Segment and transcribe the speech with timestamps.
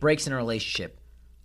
[0.00, 1.00] breaks in a relationship.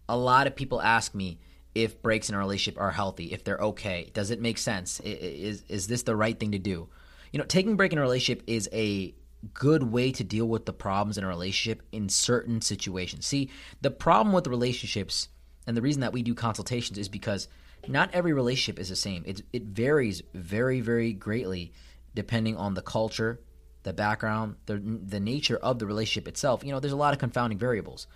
[0.07, 1.39] A lot of people ask me
[1.75, 4.09] if breaks in a relationship are healthy, if they're okay.
[4.13, 5.01] Does it make sense?
[5.01, 6.87] Is is this the right thing to do?
[7.31, 9.13] You know, taking a break in a relationship is a
[9.53, 13.27] good way to deal with the problems in a relationship in certain situations.
[13.27, 13.51] See,
[13.81, 15.27] the problem with relationships
[15.67, 17.47] and the reason that we do consultations is because
[17.87, 19.23] not every relationship is the same.
[19.25, 21.73] It it varies very very greatly
[22.15, 23.41] depending on the culture,
[23.83, 26.63] the background, the the nature of the relationship itself.
[26.63, 28.07] You know, there's a lot of confounding variables.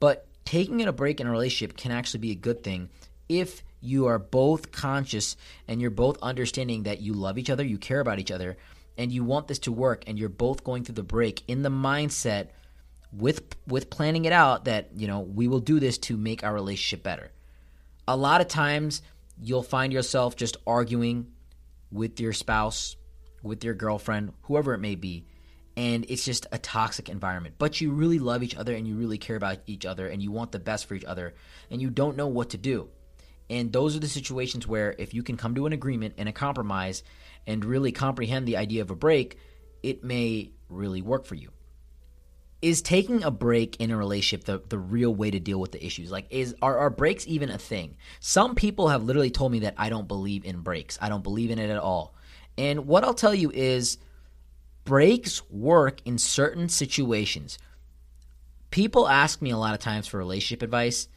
[0.00, 2.88] But taking a break in a relationship can actually be a good thing
[3.28, 5.36] if you are both conscious
[5.68, 8.56] and you're both understanding that you love each other, you care about each other,
[8.98, 11.70] and you want this to work and you're both going through the break in the
[11.70, 12.48] mindset
[13.12, 16.52] with with planning it out that, you know, we will do this to make our
[16.52, 17.30] relationship better.
[18.08, 19.02] A lot of times
[19.40, 21.28] you'll find yourself just arguing
[21.90, 22.96] with your spouse,
[23.42, 25.24] with your girlfriend, whoever it may be,
[25.76, 27.54] and it's just a toxic environment.
[27.58, 30.30] But you really love each other and you really care about each other and you
[30.30, 31.34] want the best for each other
[31.70, 32.88] and you don't know what to do.
[33.48, 36.32] And those are the situations where if you can come to an agreement and a
[36.32, 37.02] compromise
[37.46, 39.38] and really comprehend the idea of a break,
[39.82, 41.50] it may really work for you.
[42.62, 45.84] Is taking a break in a relationship the, the real way to deal with the
[45.84, 46.10] issues?
[46.10, 47.96] Like, is are, are breaks even a thing?
[48.20, 50.98] Some people have literally told me that I don't believe in breaks.
[51.00, 52.14] I don't believe in it at all.
[52.58, 53.96] And what I'll tell you is
[54.84, 57.58] breaks work in certain situations.
[58.70, 61.08] People ask me a lot of times for relationship advice,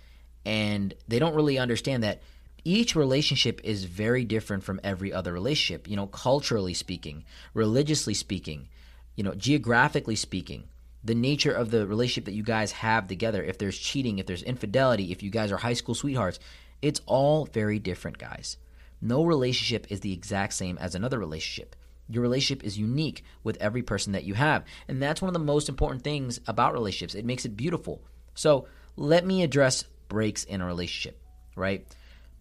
[0.45, 2.22] and they don't really understand that
[2.66, 8.69] each relationship is very different from every other relationship, you know, culturally speaking, religiously speaking,
[9.16, 10.64] you know, geographically speaking.
[11.03, 14.44] The nature of the relationship that you guys have together, if there's cheating, if there's
[14.44, 16.39] infidelity, if you guys are high school sweethearts,
[16.81, 18.58] it's all very different, guys.
[19.02, 21.75] No relationship is the exact same as another relationship.
[22.09, 24.66] Your relationship is unique with every person that you have.
[24.88, 27.16] And that's one of the most important things about relationships.
[27.16, 28.02] It makes it beautiful.
[28.36, 31.22] So let me address breaks in a relationship,
[31.56, 31.88] right?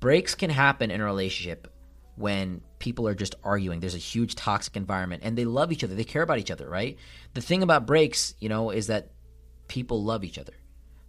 [0.01, 1.73] Breaks can happen in a relationship
[2.17, 3.81] when people are just arguing.
[3.81, 5.95] There's a huge toxic environment and they love each other.
[5.95, 6.99] They care about each other, right?
[7.35, 9.13] The thing about breaks, you know, is that
[9.69, 10.55] people love each other,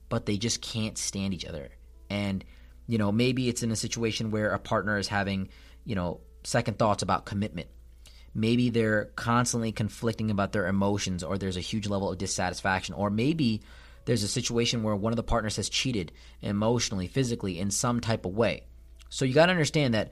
[0.09, 1.70] but they just can't stand each other.
[2.09, 2.46] And,
[2.88, 5.50] you know, maybe it's in a situation where a partner is having,
[5.84, 7.68] you know, second thoughts about commitment
[8.34, 13.10] maybe they're constantly conflicting about their emotions or there's a huge level of dissatisfaction or
[13.10, 13.62] maybe
[14.06, 16.12] there's a situation where one of the partners has cheated
[16.42, 18.64] emotionally physically in some type of way.
[19.10, 20.12] So you got to understand that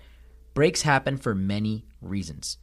[0.54, 2.58] breaks happen for many reasons.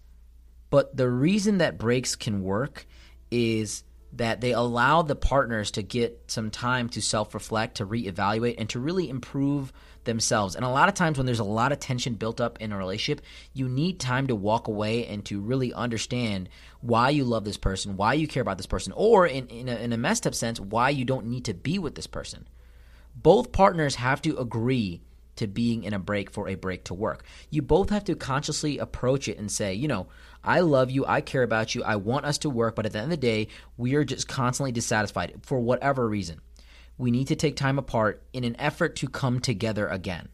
[0.70, 2.86] But the reason that breaks can work
[3.30, 8.56] is that they allow the partners to get some time to self reflect, to reevaluate,
[8.58, 9.72] and to really improve
[10.04, 10.56] themselves.
[10.56, 12.76] And a lot of times, when there's a lot of tension built up in a
[12.76, 16.48] relationship, you need time to walk away and to really understand
[16.80, 19.76] why you love this person, why you care about this person, or in, in, a,
[19.76, 22.48] in a messed up sense, why you don't need to be with this person.
[23.14, 25.02] Both partners have to agree
[25.38, 27.24] to being in a break for a break to work.
[27.50, 30.08] You both have to consciously approach it and say, you know,
[30.44, 32.98] I love you, I care about you, I want us to work, but at the
[32.98, 36.40] end of the day, we are just constantly dissatisfied for whatever reason.
[36.96, 40.28] We need to take time apart in an effort to come together again.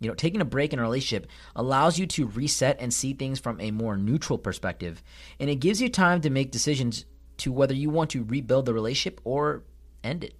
[0.00, 3.40] You know, taking a break in a relationship allows you to reset and see things
[3.40, 5.02] from a more neutral perspective,
[5.40, 7.04] and it gives you time to make decisions
[7.38, 9.64] to whether you want to rebuild the relationship or
[10.02, 10.34] end it.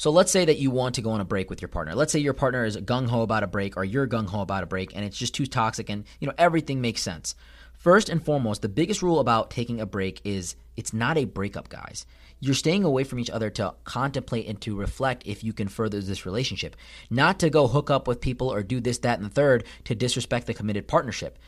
[0.00, 1.94] So let's say that you want to go on a break with your partner.
[1.94, 4.62] Let's say your partner is gung ho about a break or you're gung ho about
[4.62, 7.34] a break and it's just too toxic and you know everything makes sense.
[7.74, 11.68] First and foremost, the biggest rule about taking a break is it's not a breakup,
[11.68, 12.06] guys.
[12.38, 16.00] You're staying away from each other to contemplate and to reflect if you can further
[16.00, 16.76] this relationship,
[17.10, 19.94] not to go hook up with people or do this, that, and the third to
[19.94, 21.38] disrespect the committed partnership.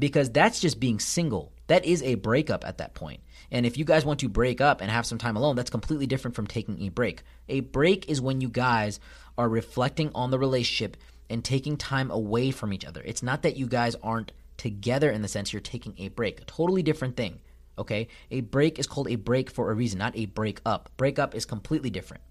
[0.00, 1.52] Because that's just being single.
[1.68, 3.20] That is a breakup at that point.
[3.52, 6.06] And if you guys want to break up and have some time alone, that's completely
[6.06, 7.22] different from taking a break.
[7.48, 8.98] A break is when you guys
[9.38, 10.96] are reflecting on the relationship
[11.28, 13.02] and taking time away from each other.
[13.04, 16.40] It's not that you guys aren't together in the sense you're taking a break.
[16.40, 17.40] A totally different thing.
[17.78, 18.08] Okay?
[18.30, 20.90] A break is called a break for a reason, not a break up.
[20.96, 22.22] Break up is completely different.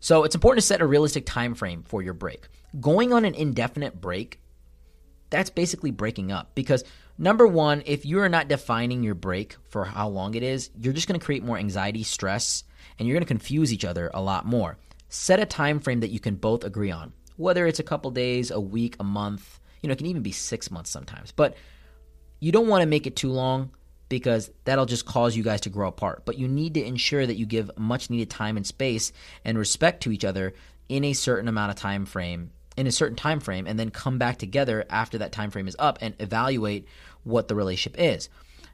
[0.00, 2.48] So it's important to set a realistic time frame for your break.
[2.80, 4.40] Going on an indefinite break,
[5.30, 6.84] that's basically breaking up because
[7.22, 10.94] Number one, if you are not defining your break for how long it is, you're
[10.94, 12.64] just going to create more anxiety, stress,
[12.98, 14.78] and you're going to confuse each other a lot more.
[15.10, 18.50] Set a time frame that you can both agree on, whether it's a couple days,
[18.50, 19.60] a week, a month.
[19.82, 21.30] You know, it can even be six months sometimes.
[21.30, 21.58] But
[22.38, 23.72] you don't want to make it too long
[24.08, 26.22] because that'll just cause you guys to grow apart.
[26.24, 29.12] But you need to ensure that you give much needed time and space
[29.44, 30.54] and respect to each other
[30.88, 34.18] in a certain amount of time frame in a certain time frame and then come
[34.18, 36.86] back together after that time frame is up and evaluate
[37.24, 38.28] what the relationship is.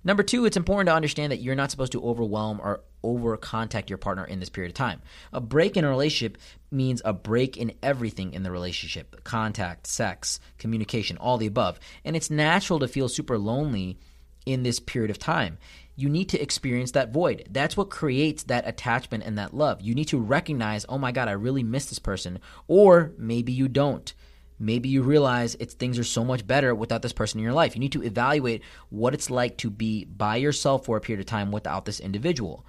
[0.04, 3.90] Number two, it's important to understand that you're not supposed to overwhelm or over contact
[3.90, 5.02] your partner in this period of time.
[5.32, 6.38] A break in a relationship
[6.70, 11.80] means a break in everything in the relationship contact, sex, communication, all the above.
[12.04, 13.98] And it's natural to feel super lonely
[14.44, 15.58] in this period of time.
[15.98, 17.48] You need to experience that void.
[17.50, 19.80] That's what creates that attachment and that love.
[19.80, 22.38] You need to recognize, oh my God, I really miss this person.
[22.68, 24.12] Or maybe you don't.
[24.58, 27.74] Maybe you realize it's things are so much better without this person in your life.
[27.74, 31.26] You need to evaluate what it's like to be by yourself for a period of
[31.26, 32.66] time without this individual.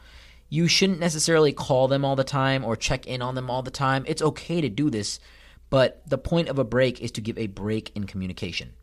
[0.50, 3.72] You shouldn't necessarily call them all the time or check in on them all the
[3.72, 4.06] time.
[4.08, 5.20] It's okay to do this,
[5.70, 8.74] but the point of a break is to give a break in communication.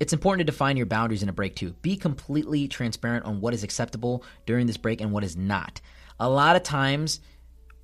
[0.00, 1.74] It's important to define your boundaries in a break too.
[1.82, 5.80] Be completely transparent on what is acceptable during this break and what is not.
[6.18, 7.20] A lot of times,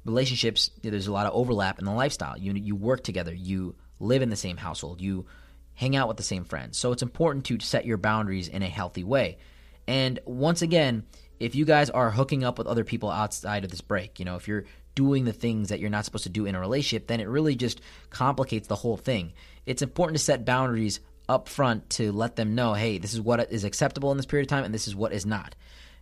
[0.04, 2.36] relationships, there's a lot of overlap in the lifestyle.
[2.38, 5.26] You you work together, you live in the same household, you
[5.74, 6.76] hang out with the same friends.
[6.78, 9.38] So it's important to set your boundaries in a healthy way.
[9.86, 11.04] And once again,
[11.38, 14.36] if you guys are hooking up with other people outside of this break, you know,
[14.36, 14.64] if you're
[14.94, 17.54] doing the things that you're not supposed to do in a relationship, then it really
[17.54, 17.80] just
[18.10, 19.32] complicates the whole thing.
[19.64, 23.52] It's important to set boundaries up front to let them know, hey, this is what
[23.52, 25.54] is acceptable in this period of time and this is what is not.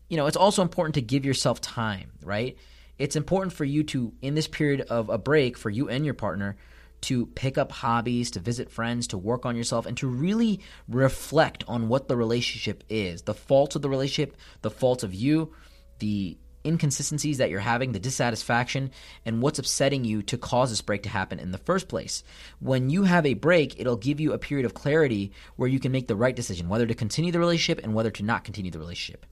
[0.09, 2.57] You know, it's also important to give yourself time, right?
[2.99, 6.15] It's important for you to, in this period of a break, for you and your
[6.15, 6.57] partner,
[7.03, 11.65] to pick up hobbies, to visit friends, to work on yourself, and to really reflect
[11.69, 15.53] on what the relationship is the faults of the relationship, the faults of you,
[15.99, 18.91] the inconsistencies that you're having, the dissatisfaction,
[19.25, 22.25] and what's upsetting you to cause this break to happen in the first place.
[22.59, 25.93] When you have a break, it'll give you a period of clarity where you can
[25.93, 28.79] make the right decision, whether to continue the relationship and whether to not continue the
[28.79, 29.25] relationship.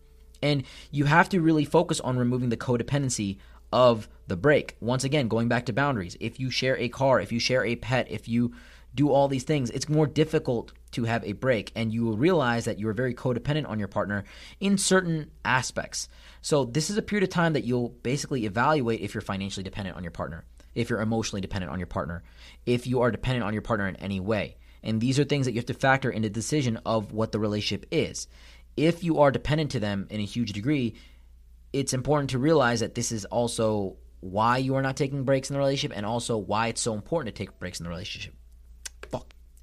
[0.43, 3.39] And you have to really focus on removing the codependency
[3.73, 4.77] of the break.
[4.81, 6.17] Once again, going back to boundaries.
[6.21, 8.55] If you share a car, if you share a pet, if you
[8.95, 11.73] do all these things, it's more difficult to have a break.
[11.77, 14.25] And you will realize that you are very codependent on your partner
[14.61, 16.09] in certain aspects.
[16.41, 19.97] So, this is a period of time that you'll basically evaluate if you're financially dependent
[19.97, 20.45] on your partner,
[20.75, 22.23] if you're emotionally dependent on your partner,
[22.67, 24.57] if you are dependent on your partner in any way.
[24.83, 27.39] And these are things that you have to factor in the decision of what the
[27.39, 28.29] relationship is.
[28.77, 30.95] If you are dependent to them in a huge degree,
[31.73, 35.55] it's important to realize that this is also why you are not taking breaks in
[35.55, 38.35] the relationship and also why it's so important to take breaks in the relationship.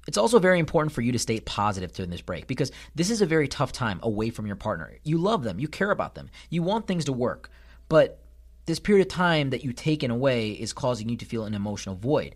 [0.06, 3.22] It's also very important for you to stay positive during this break because this is
[3.22, 4.98] a very tough time away from your partner.
[5.04, 7.50] You love them, you care about them, you want things to work,
[7.88, 8.18] but
[8.66, 11.96] this period of time that you taken away is causing you to feel an emotional
[11.96, 12.34] void.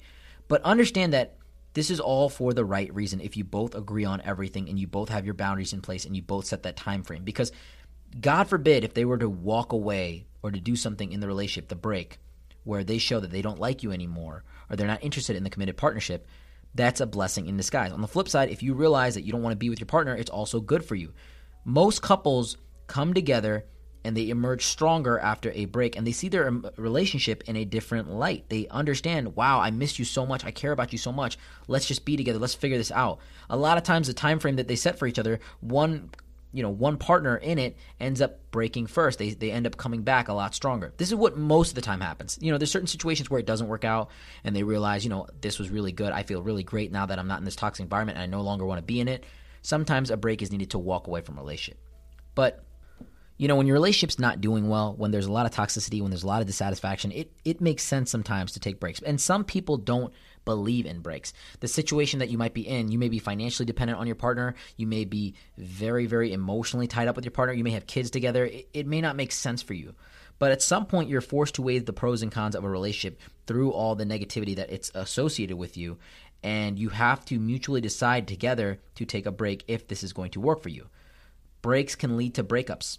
[0.49, 1.37] But understand that
[1.75, 4.87] this is all for the right reason if you both agree on everything and you
[4.87, 7.53] both have your boundaries in place and you both set that time frame because
[8.21, 11.69] God forbid if they were to walk away or to do something in the relationship,
[11.69, 12.19] the break,
[12.65, 15.51] where they show that they don't like you anymore or they're not interested in the
[15.51, 16.27] committed partnership,
[16.77, 17.93] that's a blessing in disguise.
[17.93, 19.87] On the flip side, if you realize that you don't want to be with your
[19.87, 21.13] partner, it's also good for you.
[21.65, 22.57] Most couples
[22.87, 23.65] come together
[24.05, 27.65] and they emerge stronger after a break and they see their um, relationship in a
[27.65, 28.49] different light.
[28.49, 30.45] They understand, wow, I miss you so much.
[30.45, 31.39] I care about you so much.
[31.67, 32.39] Let's just be together.
[32.39, 33.19] Let's figure this out.
[33.51, 36.11] A lot of times the time frame that they set for each other, one
[36.53, 39.19] you know one partner in it ends up breaking first.
[39.19, 40.93] They, they end up coming back a lot stronger.
[40.97, 42.39] This is what most of the time happens.
[42.41, 44.11] You know there's certain situations where it doesn't work out
[44.45, 46.13] and they realize you know this was really good.
[46.13, 48.43] I feel really great now that i'm not in this toxic environment and i no
[48.43, 49.25] longer want to be in it.
[49.63, 51.81] Sometimes a break is needed to walk away from a relationship.
[52.35, 52.65] But
[53.39, 56.11] you know when your relationship's not doing well when there's a lot of toxicity when
[56.11, 59.01] there's a lot of dissatisfaction it, it makes sense sometimes to take breaks.
[59.03, 60.13] And some people don't
[60.47, 61.35] believe in breaks.
[61.61, 64.55] The situation that you might be in, you may be financially dependent on your partner.
[64.79, 67.53] You may be very, very emotionally tied up with your partner.
[67.53, 68.47] You may have kids together.
[68.47, 69.95] It, it may not make sense for you.
[70.39, 73.21] But at some point, you're forced to weigh the pros and cons of a relationship
[73.47, 75.99] through all the negativity that it's associated with you.
[76.43, 80.31] And you have to mutually decide together to take a break if this is going
[80.33, 80.87] to work for you.
[81.61, 82.99] Breaks can lead to breakups.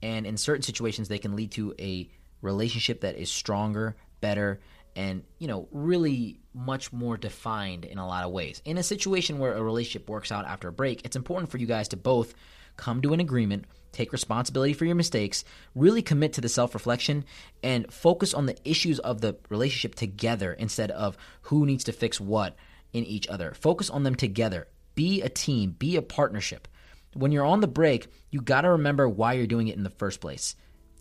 [0.00, 2.08] And in certain situations, they can lead to a
[2.40, 4.60] relationship that is stronger, better,
[4.98, 8.60] and you know really much more defined in a lot of ways.
[8.64, 11.66] In a situation where a relationship works out after a break it's important for you
[11.66, 12.34] guys to both
[12.76, 17.24] come to an agreement take responsibility for your mistakes really commit to the self-reflection
[17.62, 22.20] and focus on the issues of the relationship together instead of who needs to fix
[22.20, 22.54] what
[22.92, 23.54] in each other.
[23.54, 24.66] Focus on them together.
[24.94, 25.76] Be a team.
[25.78, 26.68] Be a partnership.
[27.14, 29.90] When you're on the break you got to remember why you're doing it in the
[29.90, 30.56] first place.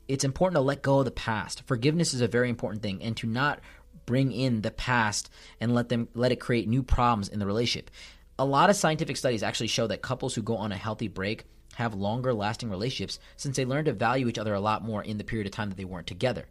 [0.08, 1.64] It's important to let go of the past.
[1.66, 3.60] Forgiveness is a very important thing, and to not
[4.06, 7.92] bring in the past and let them let it create new problems in the relationship.
[8.40, 11.46] A lot of scientific studies actually show that couples who go on a healthy break
[11.76, 15.18] have longer lasting relationships since they learn to value each other a lot more in
[15.18, 16.46] the period of time that they weren't together.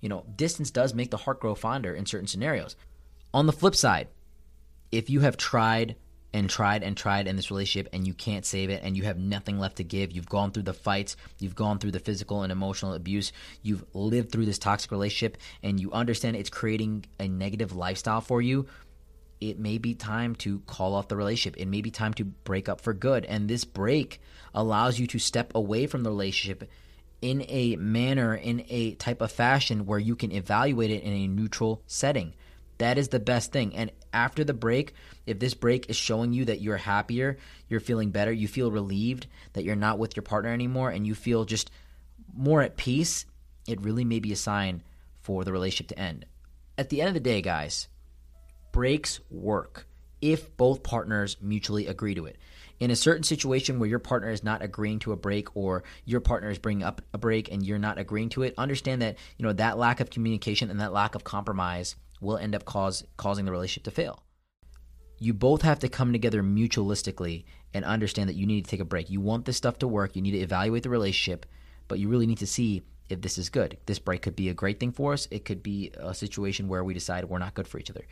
[0.00, 2.76] You know, distance does make the heart grow fonder in certain scenarios.
[3.34, 4.08] On the flip side,
[4.90, 5.96] if you have tried
[6.32, 9.18] and tried and tried in this relationship and you can't save it and you have
[9.18, 10.12] nothing left to give.
[10.12, 13.32] You've gone through the fights, you've gone through the physical and emotional abuse,
[13.62, 18.40] you've lived through this toxic relationship and you understand it's creating a negative lifestyle for
[18.40, 18.66] you.
[19.40, 21.58] It may be time to call off the relationship.
[21.58, 23.24] It may be time to break up for good.
[23.24, 24.20] And this break
[24.54, 26.68] allows you to step away from the relationship
[27.22, 31.26] in a manner, in a type of fashion where you can evaluate it in a
[31.26, 32.34] neutral setting.
[32.80, 33.76] That is the best thing.
[33.76, 34.94] And after the break,
[35.26, 37.36] if this break is showing you that you're happier,
[37.68, 41.14] you're feeling better, you feel relieved that you're not with your partner anymore, and you
[41.14, 41.70] feel just
[42.34, 43.26] more at peace,
[43.68, 44.82] it really may be a sign
[45.20, 46.24] for the relationship to end.
[46.78, 47.86] At the end of the day, guys,
[48.72, 49.86] breaks work
[50.22, 52.38] if both partners mutually agree to it.
[52.78, 56.20] In a certain situation where your partner is not agreeing to a break or your
[56.20, 59.44] partner is bringing up a break and you're not agreeing to it, understand that, you
[59.44, 63.44] know, that lack of communication and that lack of compromise– will end up cause, causing
[63.44, 64.22] the relationship to fail.
[65.18, 68.84] You both have to come together mutualistically and understand that you need to take a
[68.84, 69.10] break.
[69.10, 71.46] You want this stuff to work, you need to evaluate the relationship,
[71.88, 73.76] but you really need to see if this is good.
[73.86, 76.84] This break could be a great thing for us, it could be a situation where
[76.84, 78.06] we decide we're not good for each other.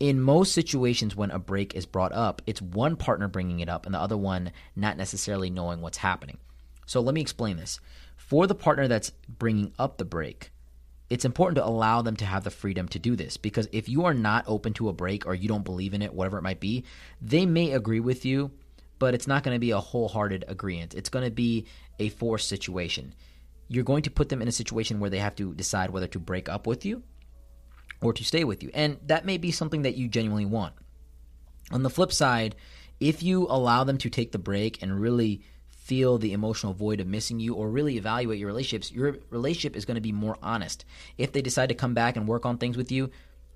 [0.00, 3.86] In most situations, when a break is brought up, it's one partner bringing it up
[3.86, 6.38] and the other one not necessarily knowing what's happening.
[6.86, 7.80] So let me explain this.
[8.16, 10.50] For the partner that's bringing up the break,
[11.10, 14.04] it's important to allow them to have the freedom to do this because if you
[14.04, 16.60] are not open to a break or you don't believe in it, whatever it might
[16.60, 16.84] be,
[17.20, 18.50] they may agree with you,
[18.98, 20.94] but it's not going to be a wholehearted agreement.
[20.94, 21.66] It's going to be
[21.98, 23.14] a forced situation.
[23.68, 26.18] You're going to put them in a situation where they have to decide whether to
[26.18, 27.02] break up with you
[28.00, 28.70] or to stay with you.
[28.72, 30.74] And that may be something that you genuinely want.
[31.70, 32.54] On the flip side,
[33.00, 35.42] if you allow them to take the break and really
[35.84, 39.84] feel the emotional void of missing you or really evaluate your relationships, your relationship is
[39.84, 40.86] going to be more honest.
[41.18, 43.10] If they decide to come back and work on things with you,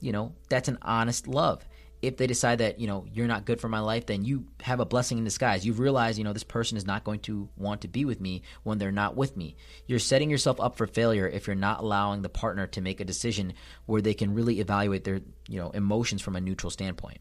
[0.00, 1.66] you know, that's an honest love.
[2.02, 4.80] If they decide that, you know, you're not good for my life, then you have
[4.80, 5.64] a blessing in disguise.
[5.64, 8.42] You've realized, you know, this person is not going to want to be with me
[8.64, 9.56] when they're not with me.
[9.86, 13.04] You're setting yourself up for failure if you're not allowing the partner to make a
[13.04, 13.54] decision
[13.86, 17.18] where they can really evaluate their, you know, emotions from a neutral standpoint.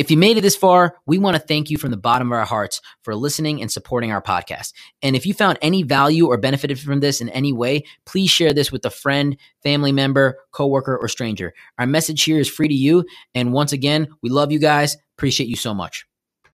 [0.00, 2.38] If you made it this far, we want to thank you from the bottom of
[2.38, 4.72] our hearts for listening and supporting our podcast.
[5.02, 8.54] And if you found any value or benefited from this in any way, please share
[8.54, 11.52] this with a friend, family member, coworker, or stranger.
[11.78, 13.04] Our message here is free to you.
[13.34, 14.96] And once again, we love you guys.
[15.18, 16.06] Appreciate you so much.